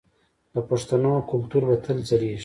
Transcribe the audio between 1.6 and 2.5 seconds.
به تل ځلیږي.